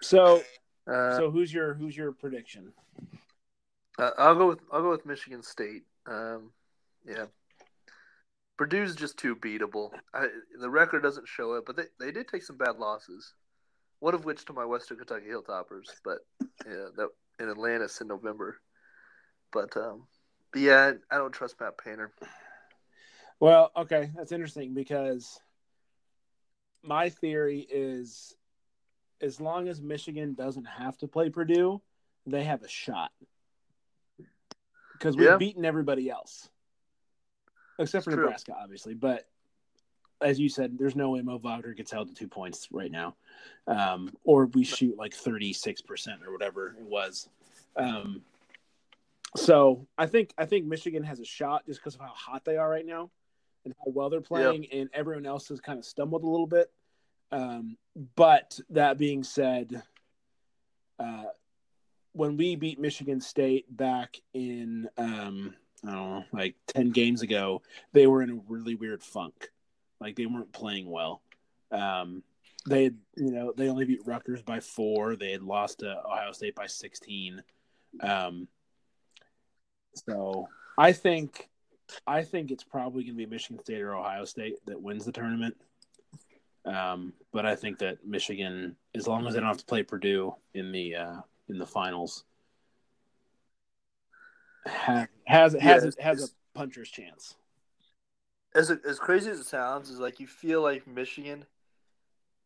[0.02, 0.42] So,
[0.86, 2.72] uh, so who's your who's your prediction?
[3.98, 5.84] uh, I'll go with I'll go with Michigan State.
[6.06, 6.50] Um,
[7.06, 7.26] yeah.
[8.58, 9.90] Purdue's just too beatable.
[10.12, 10.26] I,
[10.60, 13.32] the record doesn't show it, but they, they did take some bad losses.
[14.00, 16.18] One of which to my Western Kentucky Hilltoppers, but
[16.66, 17.08] yeah, that
[17.40, 18.60] in Atlantis in November.
[19.52, 20.06] But um,
[20.52, 22.12] but yeah, I don't trust Matt Painter.
[23.40, 25.40] Well, okay, that's interesting because
[26.82, 28.34] my theory is
[29.20, 31.80] as long as Michigan doesn't have to play Purdue,
[32.26, 33.10] they have a shot.
[34.92, 35.36] Because we've Yeah.
[35.38, 36.48] beaten everybody else.
[37.78, 38.22] Except for true.
[38.22, 38.94] Nebraska, obviously.
[38.94, 39.28] But
[40.20, 43.14] as you said, there's no way Mo Wagner gets held to two points right now.
[43.66, 47.28] Um, or we shoot like 36% or whatever it was.
[47.76, 48.22] Um,
[49.36, 52.56] so I think I think Michigan has a shot just because of how hot they
[52.56, 53.10] are right now
[53.64, 56.72] and how well they're playing, and everyone else has kind of stumbled a little bit.
[57.30, 57.76] Um,
[58.16, 59.82] but that being said,
[60.98, 61.24] uh,
[62.12, 65.54] when we beat Michigan State back in um,
[65.86, 67.62] I don't know, like ten games ago,
[67.92, 69.50] they were in a really weird funk.
[70.00, 71.22] Like they weren't playing well.
[71.70, 72.22] Um,
[72.68, 75.16] they had, you know, they only beat Rutgers by four.
[75.16, 77.42] They had lost to Ohio State by sixteen.
[78.00, 78.48] Um,
[80.08, 81.48] so I think,
[82.06, 85.12] I think it's probably going to be Michigan State or Ohio State that wins the
[85.12, 85.56] tournament.
[86.64, 90.34] Um, but I think that Michigan, as long as they don't have to play Purdue
[90.54, 92.24] in the uh, in the finals,
[94.68, 97.34] has has Yeah, a, has a puncher's chance.
[98.54, 101.44] as as crazy as it sounds, is like you feel like Michigan.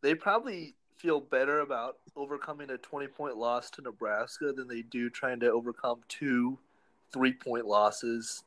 [0.02, 5.10] They probably feel better about overcoming a twenty point loss to Nebraska than they do
[5.10, 6.58] trying to overcome two
[7.12, 8.44] three point losses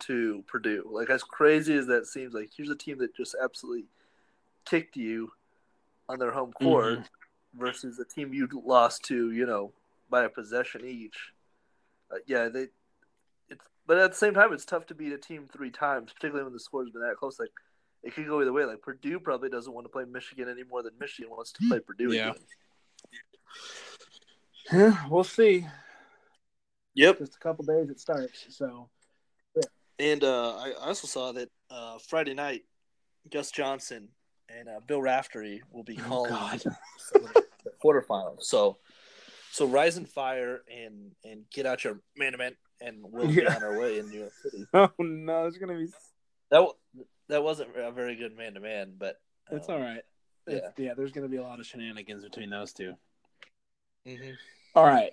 [0.00, 0.88] to Purdue.
[0.90, 3.84] Like as crazy as that seems, like here's a team that just absolutely
[4.64, 5.32] kicked you
[6.08, 7.60] on their home court mm-hmm.
[7.60, 9.72] versus a team you lost to, you know,
[10.08, 11.32] by a possession each.
[12.10, 12.68] Uh, yeah, they.
[13.50, 16.44] It's but at the same time, it's tough to beat a team three times, particularly
[16.44, 17.40] when the score's been that close.
[17.40, 17.50] Like
[18.02, 18.64] it could go either way.
[18.64, 21.80] Like Purdue probably doesn't want to play Michigan any more than Michigan wants to play
[21.80, 22.12] Purdue.
[22.12, 22.32] Yeah.
[24.72, 25.66] Yeah, we'll see.
[26.94, 27.18] Yep.
[27.18, 28.46] Just a couple days it starts.
[28.50, 28.88] So.
[29.56, 29.62] Yeah.
[29.98, 32.62] And uh, I also saw that uh, Friday night,
[33.30, 34.08] Gus Johnson
[34.48, 36.56] and uh, Bill Raftery will be oh, calling oh,
[37.64, 38.42] the quarterfinals.
[38.42, 38.78] So
[39.50, 42.34] so rise and fire and and get out your man
[42.80, 43.40] and we'll yeah.
[43.40, 44.66] be on our way in New York City.
[44.74, 45.88] Oh no, it's gonna be
[46.50, 46.68] that.
[47.28, 50.02] That wasn't a very good man to man, but um, it's all right.
[50.48, 50.56] Yeah.
[50.56, 52.94] It's, yeah, there's gonna be a lot of shenanigans between those 2
[54.06, 54.30] mm-hmm.
[54.74, 55.12] All right.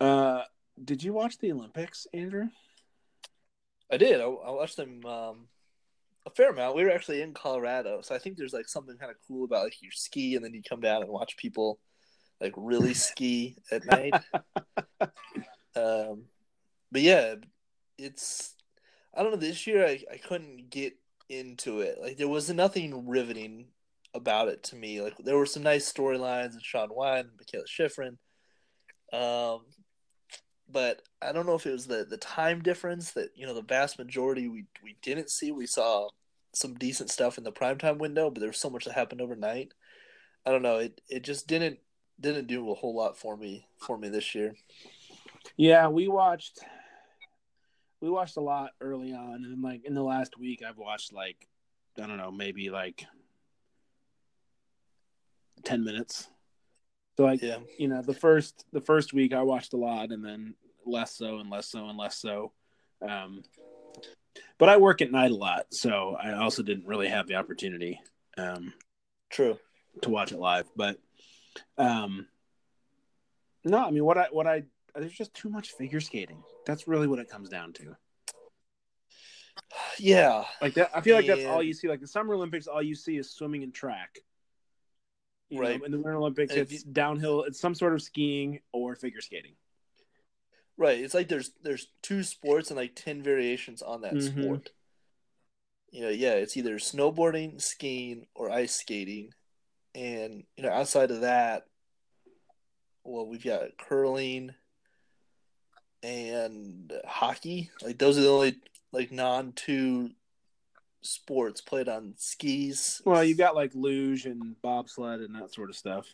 [0.00, 0.42] Uh,
[0.82, 2.48] did you watch the Olympics, Andrew?
[3.90, 4.20] I did.
[4.20, 5.48] I, I watched them um,
[6.26, 6.76] a fair amount.
[6.76, 9.64] We were actually in Colorado, so I think there's like something kind of cool about
[9.64, 11.78] like you ski and then you come down and watch people
[12.40, 14.14] like really ski at night.
[15.76, 16.24] um,
[16.92, 17.34] but yeah,
[17.98, 18.54] it's
[19.14, 19.38] I don't know.
[19.38, 20.94] This year I, I couldn't get
[21.28, 21.98] into it.
[22.00, 23.68] Like there was nothing riveting
[24.14, 25.00] about it to me.
[25.00, 28.16] Like there were some nice storylines and Shaun White and Mikaela Shiffrin.
[29.12, 29.62] Um,
[30.68, 33.62] but I don't know if it was the the time difference that you know the
[33.62, 35.52] vast majority we we didn't see.
[35.52, 36.08] We saw
[36.54, 39.72] some decent stuff in the primetime window, but there was so much that happened overnight.
[40.44, 40.78] I don't know.
[40.78, 41.78] It it just didn't
[42.20, 44.54] didn't do a whole lot for me for me this year.
[45.56, 46.60] Yeah, we watched
[48.00, 51.48] we watched a lot early on, and like in the last week, I've watched like
[52.00, 53.04] I don't know, maybe like
[55.64, 56.28] ten minutes.
[57.16, 57.58] So like yeah.
[57.78, 60.54] you know, the first the first week I watched a lot, and then
[60.84, 62.52] less so and less so and less so.
[63.06, 63.42] Um,
[64.58, 68.00] but I work at night a lot, so I also didn't really have the opportunity.
[68.36, 68.72] Um,
[69.30, 69.58] True.
[70.02, 70.98] To watch it live, but
[71.78, 72.26] um,
[73.64, 74.64] no, I mean what I what I
[75.00, 76.42] there's just too much figure skating.
[76.66, 77.96] That's really what it comes down to.
[79.98, 80.90] Yeah, like that.
[80.94, 81.88] I feel like that's all you see.
[81.88, 84.18] Like the Summer Olympics, all you see is swimming and track.
[85.48, 85.78] You right.
[85.78, 86.92] Know, in the Winter Olympics, and it's you...
[86.92, 87.44] downhill.
[87.44, 89.54] It's some sort of skiing or figure skating.
[90.76, 91.00] Right.
[91.00, 94.42] It's like there's there's two sports and like ten variations on that mm-hmm.
[94.42, 94.70] sport.
[95.90, 99.30] You know, yeah, it's either snowboarding, skiing, or ice skating,
[99.94, 101.64] and you know, outside of that,
[103.04, 104.54] well, we've got curling
[106.06, 107.70] and hockey.
[107.82, 108.56] Like those are the only
[108.92, 110.10] like non two
[111.02, 113.02] sports played on skis.
[113.04, 116.06] Well, you've got like luge and bobsled and that sort of stuff.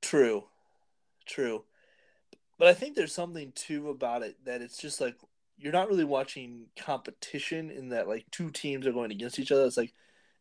[0.00, 0.44] True,
[1.26, 1.64] true.
[2.58, 5.16] But I think there's something too about it that it's just like
[5.58, 9.66] you're not really watching competition in that like two teams are going against each other.
[9.66, 9.92] It's like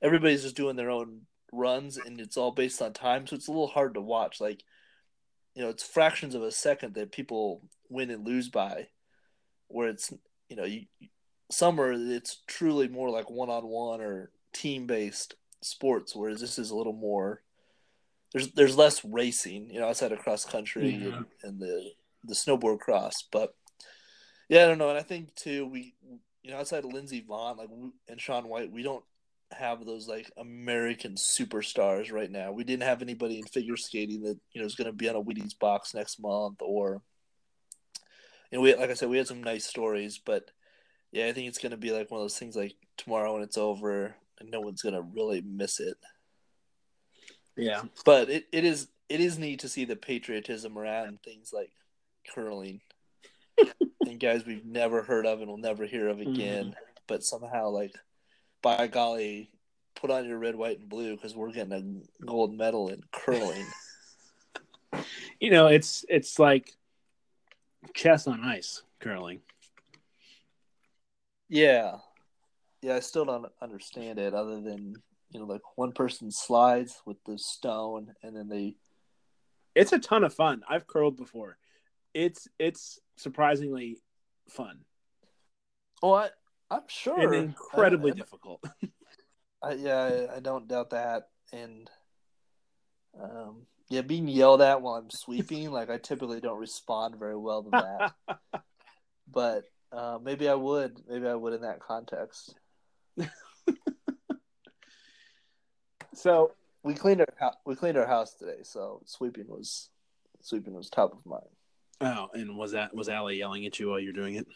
[0.01, 3.51] everybody's just doing their own runs and it's all based on time, so it's a
[3.51, 4.39] little hard to watch.
[4.39, 4.63] Like,
[5.57, 8.89] you know, it's fractions of a second that people win and lose by,
[9.69, 10.13] where it's
[10.49, 10.85] you know, you,
[11.49, 16.69] summer it's truly more like one on one or team based sports, whereas this is
[16.69, 17.41] a little more.
[18.33, 21.15] There's there's less racing, you know, outside of cross country mm-hmm.
[21.15, 21.89] and, and the
[22.23, 23.55] the snowboard cross, but
[24.49, 25.95] yeah, I don't know, and I think too we
[26.43, 27.69] you know outside of Lindsey Vonn like
[28.07, 29.03] and Shaun White, we don't
[29.51, 32.51] have those like American superstars right now.
[32.51, 35.15] We didn't have anybody in figure skating that you know is going to be on
[35.15, 37.01] a Wheaties box next month, or
[38.51, 40.51] you know, we like I said, we had some nice stories, but
[41.11, 43.43] yeah, I think it's going to be like one of those things like tomorrow when
[43.43, 45.97] it's over, and no one's going to really miss it.
[47.55, 51.71] Yeah, but it, it is it is neat to see the patriotism around things like
[52.35, 52.81] curling
[54.05, 56.93] and guys we've never heard of and will never hear of again, mm-hmm.
[57.07, 57.93] but somehow like
[58.75, 59.49] by golly,
[59.95, 63.65] put on your red, white, and blue because we're getting a gold medal in curling.
[65.39, 66.73] you know, it's it's like
[67.93, 69.39] chess on ice curling.
[71.47, 71.99] Yeah,
[72.81, 72.95] yeah.
[72.95, 74.95] I still don't understand it, other than
[75.31, 78.75] you know, like one person slides with the stone, and then they.
[79.75, 80.63] It's a ton of fun.
[80.67, 81.57] I've curled before.
[82.13, 84.01] It's it's surprisingly
[84.49, 84.79] fun.
[86.03, 86.29] Oh, I,
[86.69, 87.33] I'm sure.
[87.33, 88.63] And incredibly difficult.
[89.63, 91.29] I, yeah, I, I, don't doubt that.
[91.51, 91.89] And
[93.21, 97.63] um, yeah, being yelled at while I'm sweeping, like I typically don't respond very well
[97.63, 98.61] to that.
[99.31, 101.01] but uh, maybe I would.
[101.09, 102.53] Maybe I would in that context.
[106.17, 106.51] So
[106.83, 109.89] We cleaned our we cleaned our house today, so sweeping was
[110.41, 111.43] sweeping was top of mind.
[112.01, 114.47] oh, and was that was Allie yelling at you while you're doing it?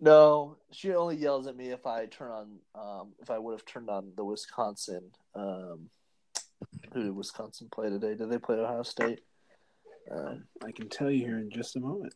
[0.00, 3.66] No, she only yells at me if I turn on um, if I would have
[3.66, 5.10] turned on the Wisconsin.
[5.34, 5.90] Um,
[6.92, 8.14] who did Wisconsin play today?
[8.14, 9.20] Did they play Ohio State?
[10.10, 12.14] Um, I can tell you here in just a moment.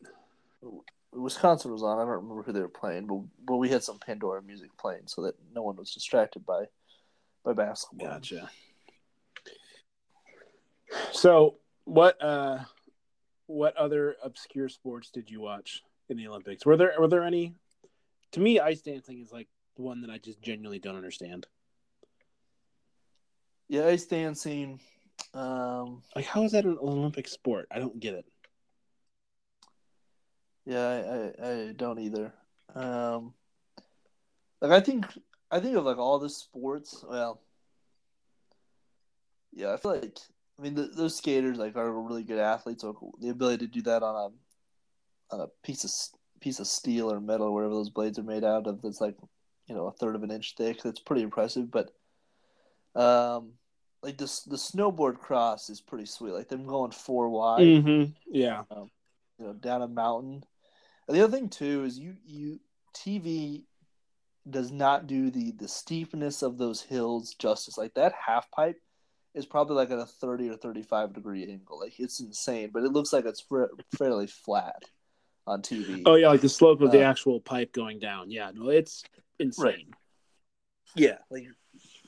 [1.11, 1.97] Wisconsin was on.
[1.97, 5.03] I don't remember who they were playing, but but we had some Pandora music playing
[5.05, 6.65] so that no one was distracted by
[7.43, 8.07] by basketball.
[8.07, 8.49] Gotcha.
[11.11, 12.59] So, what uh,
[13.45, 16.65] what other obscure sports did you watch in the Olympics?
[16.65, 17.55] Were there were there any?
[18.35, 21.47] To me, ice dancing is like the one that I just genuinely don't understand.
[23.69, 24.81] Yeah, ice dancing.
[25.33, 27.69] Um, Like, how is that an Olympic sport?
[27.71, 28.25] I don't get it.
[30.65, 32.33] yeah, I, I, I don't either.
[32.75, 33.33] Um,
[34.59, 35.05] like I think
[35.49, 37.05] I think of like all the sports.
[37.07, 37.39] Well,
[39.53, 40.19] yeah, I feel like
[40.59, 42.81] I mean the, those skaters like are really good athletes.
[42.81, 44.33] So the ability to do that on
[45.31, 45.91] a on a piece of
[46.45, 49.15] piece of steel or metal, or whatever those blades are made out of, that's like
[49.65, 50.83] you know a third of an inch thick.
[50.83, 51.71] That's pretty impressive.
[51.71, 51.89] But
[52.95, 53.53] um,
[54.03, 56.33] like the the snowboard cross is pretty sweet.
[56.33, 58.11] Like them going four wide Mm-hmm.
[58.31, 58.61] Yeah.
[58.69, 60.43] you know, down a mountain.
[61.07, 62.59] And the other thing too is you you
[62.95, 63.63] TV
[64.47, 67.75] does not do the the steepness of those hills justice.
[67.75, 68.79] Like that half pipe
[69.33, 71.79] is probably like at a thirty or thirty five degree angle.
[71.79, 74.83] Like it's insane, but it looks like it's fa- fairly flat
[75.47, 76.03] on TV.
[76.05, 78.29] Oh yeah, like the slope of the Uh, actual pipe going down.
[78.31, 79.03] Yeah, no, it's
[79.39, 79.65] insane.
[79.65, 79.87] Right.
[80.95, 81.47] yeah, like,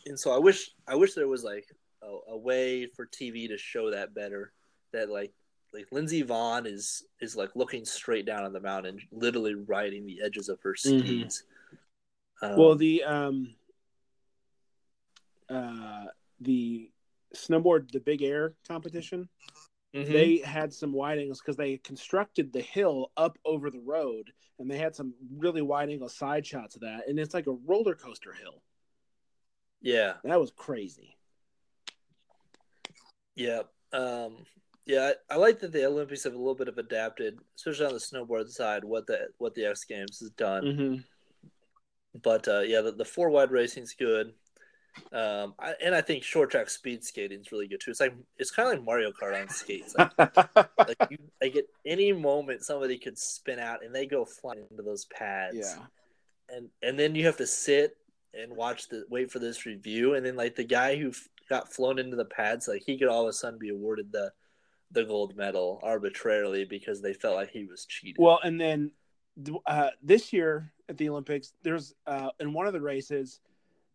[0.05, 1.67] and so I wish I wish there was like
[2.01, 4.53] a, a way for TV to show that better.
[4.93, 5.33] That like
[5.73, 10.21] like Lindsey Vonn is is like looking straight down on the mountain, literally riding the
[10.23, 11.43] edges of her skis.
[12.41, 13.55] Um, Well, the um,
[15.49, 16.05] uh,
[16.39, 16.89] the
[17.35, 19.27] snowboard, the big air competition,
[19.95, 20.11] mhm.
[20.11, 24.69] they had some wide angles because they constructed the hill up over the road, and
[24.69, 27.95] they had some really wide angle side shots of that, and it's like a roller
[27.95, 28.61] coaster hill.
[29.81, 31.15] yeah That was crazy.
[33.35, 33.61] yeah
[33.93, 34.45] um
[34.85, 37.93] yeah I, I like that the Olympics have a little bit of adapted, especially on
[37.93, 40.63] the snowboard side, what the what the X Games has done.
[40.63, 40.95] Mm-hmm.
[42.23, 44.33] But uh, yeah, the, the four wide racing's good.
[45.11, 47.91] Um, I, and I think short track speed skating is really good too.
[47.91, 49.95] It's like it's kind of like Mario Kart on skates.
[49.97, 50.11] Like,
[50.77, 54.83] like you, like at any moment somebody could spin out and they go flying into
[54.83, 55.57] those pads.
[55.57, 56.55] yeah.
[56.55, 57.97] and and then you have to sit
[58.33, 61.73] and watch the wait for this review, and then like the guy who f- got
[61.73, 64.31] flown into the pads, like he could all of a sudden be awarded the
[64.91, 68.23] the gold medal arbitrarily because they felt like he was cheating.
[68.23, 68.91] Well, and then
[69.65, 73.39] uh, this year at the Olympics, there's uh, in one of the races,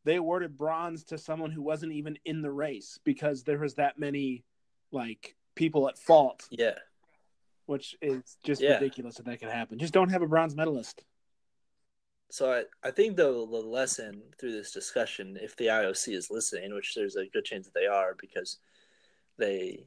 [0.05, 3.99] they awarded bronze to someone who wasn't even in the race because there was that
[3.99, 4.45] many
[4.91, 6.79] like people at fault, yeah,
[7.67, 8.75] which is just Yeah.
[8.75, 9.79] ridiculous that that could happen.
[9.79, 11.05] Just don't have a bronze medalist.
[12.31, 16.75] So I, I think the the lesson through this discussion, if the IOC is listening,
[16.75, 18.59] which there's a good chance that they are, because
[19.37, 19.85] they,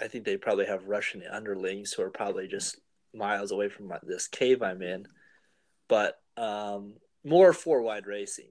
[0.00, 2.78] I think they probably have Russian underlings who are probably just
[3.12, 5.08] miles away from my, this cave I'm in,
[5.88, 8.50] but um, more four wide racing.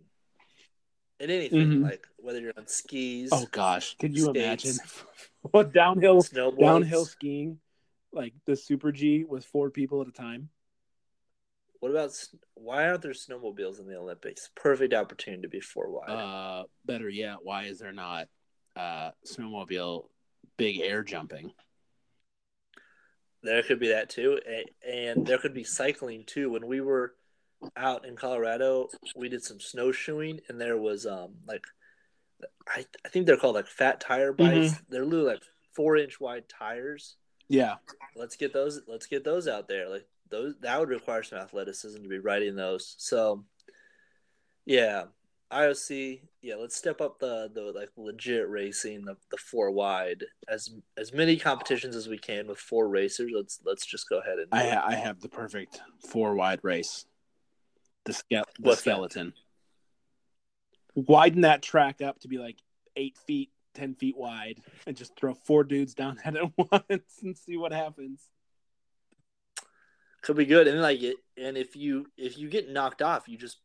[1.20, 1.82] In anything Mhm.
[1.84, 4.66] like whether you're on skis, Oh gosh, could you Skates.
[4.66, 4.78] imagine
[5.52, 7.60] what downhill snowboards, downhill skiing,
[8.12, 10.50] like the Super G with four people at a time?
[11.80, 12.12] What about
[12.56, 14.50] why aren't there snowmobiles in the Olympics?
[14.56, 16.10] Perfect opportunity to be four wide.
[16.10, 18.28] Uh, better yet, why is there not
[18.76, 20.10] uh, snowmobile
[20.58, 21.52] big air jumping?
[23.44, 26.50] There could be that too, A- and there could be cycling too.
[26.52, 27.14] When we were
[27.76, 31.64] out in Colorado, we did some snowshoeing, and there was um like
[32.68, 34.76] I I think they're called like fat tire bikes.
[34.90, 35.44] They're literally like
[35.76, 37.16] four inch wide tires.
[37.50, 37.76] Yeah,
[38.16, 38.82] Let's get those.
[38.88, 39.90] Let's get those out there.
[39.90, 42.96] Like those that would require some athleticism to be riding those.
[42.98, 43.46] So
[44.66, 45.06] yeah,
[45.52, 46.22] IOC.
[46.42, 51.14] Yeah, let's step up the the like legit racing, the, the four wide as as
[51.14, 53.32] many competitions as we can with four racers.
[53.34, 55.80] Let's let's just go ahead and I ha- I have the perfect
[56.10, 57.06] four wide race.
[58.08, 58.78] The, ske- the that?
[58.80, 59.34] skeleton.
[60.96, 62.58] Widen that track up to be like
[62.96, 67.38] eight feet, ten feet wide, and just throw four dudes down that at once and
[67.38, 68.28] see what happens.
[70.24, 73.38] could be good and like it and if you if you get knocked off you
[73.38, 73.60] just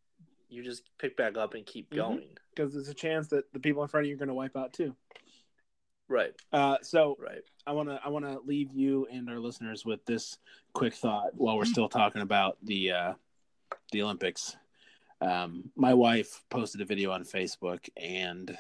[0.49, 1.97] you just pick back up and keep Mhm.
[1.97, 4.35] going Because there's a chance that the people in front of you are going to
[4.35, 4.95] wipe out too.
[6.09, 9.85] right Uh, so right I want to I want to leave you and our listeners
[9.87, 10.37] with this
[10.75, 13.13] quick thought while we're still talking about the uh,
[13.93, 14.57] the Olympics.
[15.21, 18.57] Um, my wife posted a video on Facebook, and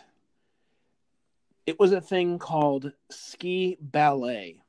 [1.66, 4.62] it was a thing called ski ballet.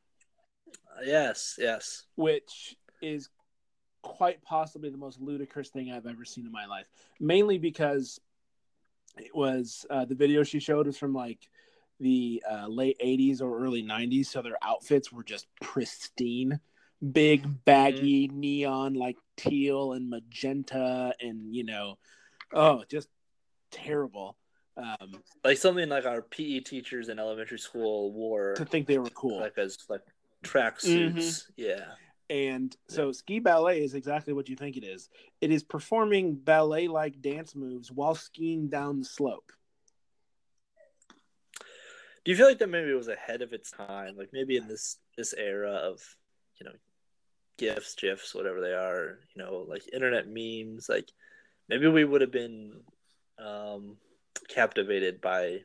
[1.04, 2.06] Yes, yes.
[2.16, 3.30] Which is
[4.02, 6.86] quite possibly the most ludicrous thing I've ever seen in my life.
[7.20, 8.20] Mainly because
[9.18, 11.48] it was uh, the video she showed was from like
[12.00, 14.28] the uh, late 80s or early 90s.
[14.28, 16.60] So their outfits were just pristine,
[17.12, 18.40] big, baggy, mm-hmm.
[18.40, 21.98] neon, like teal and magenta, and you know,
[22.54, 23.10] oh, just
[23.72, 24.38] terrible.
[24.76, 29.10] Um, like something like our PE teachers in elementary school wore to think they were
[29.12, 30.02] cool, like as like
[30.42, 31.44] track suits.
[31.44, 31.52] Mm-hmm.
[31.58, 31.86] Yeah.
[32.30, 35.10] And so ski ballet is exactly what you think it is.
[35.42, 39.52] It is performing ballet like dance moves while skiing down the slope.
[42.24, 44.16] Do you feel like that maybe it was ahead of its time?
[44.18, 46.02] Like maybe in this this era of,
[46.60, 46.74] you know,
[47.58, 51.10] gifs, gifs, whatever they are, you know, like internet memes, like
[51.70, 52.82] maybe we would have been
[53.44, 53.98] um
[54.48, 55.62] captivated by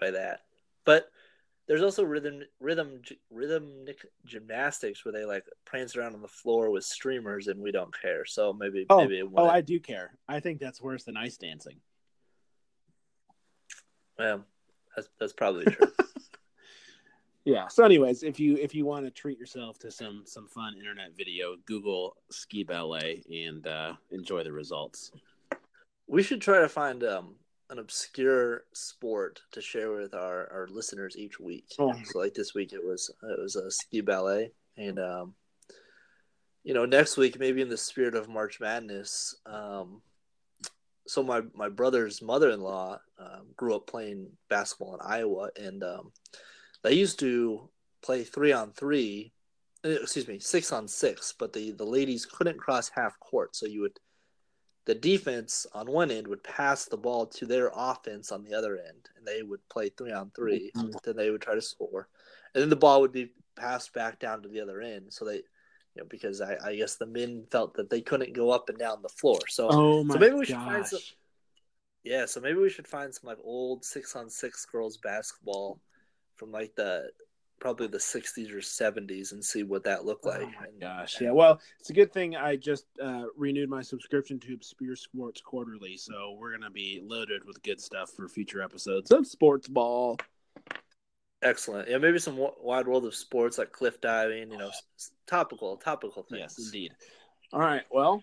[0.00, 0.40] by that.
[0.84, 1.10] But
[1.66, 6.84] there's also rhythm rhythm rhythmic gymnastics where they like prance around on the floor with
[6.84, 8.24] streamers and we don't care.
[8.24, 9.22] So maybe maybe.
[9.22, 10.18] oh, maybe oh I do care.
[10.28, 11.76] I think that's worse than ice dancing.
[14.18, 14.44] Well,
[14.96, 15.92] that's that's probably true.
[17.44, 17.68] yeah.
[17.68, 21.16] So, anyways, if you if you want to treat yourself to some some fun internet
[21.16, 25.12] video, Google ski ballet and uh, enjoy the results.
[26.06, 27.36] We should try to find um,
[27.70, 31.66] an obscure sport to share with our, our listeners each week.
[31.78, 31.94] Oh.
[32.04, 35.34] So like this week it was it was a ski ballet and um
[36.64, 40.02] you know next week maybe in the spirit of March Madness um
[41.06, 46.12] so my my brother's mother-in-law um, grew up playing basketball in Iowa and um
[46.82, 47.68] they used to
[48.02, 49.32] play 3 on 3
[49.84, 53.66] uh, excuse me 6 on 6 but the the ladies couldn't cross half court so
[53.66, 53.98] you would
[54.86, 58.76] the defense on one end would pass the ball to their offense on the other
[58.76, 60.90] end, and they would play three on 3 mm-hmm.
[61.04, 62.08] Then they would try to score,
[62.54, 65.12] and then the ball would be passed back down to the other end.
[65.12, 65.42] So they, you
[65.98, 69.02] know, because I, I guess the men felt that they couldn't go up and down
[69.02, 69.38] the floor.
[69.48, 70.48] So, oh so maybe we gosh.
[70.48, 71.00] should find some.
[72.02, 75.78] Yeah, so maybe we should find some like old six on six girls basketball
[76.40, 77.10] from like the
[77.60, 80.40] probably the 60s or 70s and see what that looked like.
[80.40, 81.20] Oh my gosh.
[81.20, 81.32] Yeah.
[81.32, 85.98] Well, it's a good thing I just uh, renewed my subscription to Spear Sports Quarterly.
[85.98, 90.16] So we're going to be loaded with good stuff for future episodes of Sports Ball.
[91.42, 91.88] Excellent.
[91.90, 91.98] Yeah.
[91.98, 94.70] Maybe some wide world of sports like cliff diving, you know,
[95.26, 96.40] topical, topical things.
[96.40, 96.92] Yes, indeed.
[97.52, 97.82] All right.
[97.90, 98.22] Well,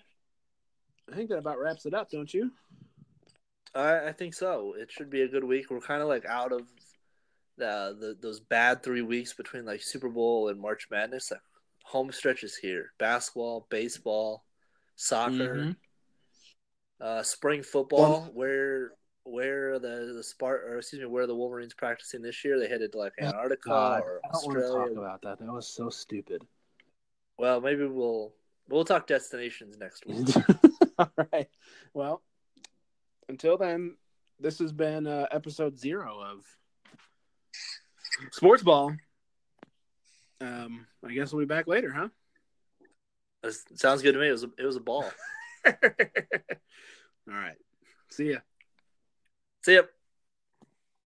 [1.11, 2.51] I think that about wraps it up, don't you?
[3.75, 4.73] I, I think so.
[4.75, 5.69] It should be a good week.
[5.69, 6.63] We're kind of like out of
[7.57, 11.31] the, the those bad three weeks between like Super Bowl and March Madness.
[11.31, 11.41] Like,
[11.83, 14.45] home stretches here: basketball, baseball,
[14.95, 15.71] soccer, mm-hmm.
[17.01, 18.21] uh, spring football.
[18.21, 18.91] Well, where
[19.23, 22.59] where the the Spart or excuse me, where the Wolverines practicing this year?
[22.59, 24.71] They headed to like Antarctica God, or I don't Australia.
[24.71, 25.45] want to talk about that.
[25.45, 26.43] That was so stupid.
[27.37, 28.33] Well, maybe we'll
[28.69, 30.27] we'll talk destinations next week.
[30.99, 31.47] All right.
[31.93, 32.21] Well,
[33.29, 33.95] until then,
[34.39, 36.45] this has been uh, episode zero of
[38.31, 38.95] sports ball.
[40.39, 42.09] Um, I guess we'll be back later, huh?
[43.75, 44.27] Sounds good to me.
[44.27, 45.05] It was a, it was a ball.
[45.65, 45.73] All
[47.27, 47.57] right.
[48.09, 48.39] See ya.
[49.63, 49.81] See ya.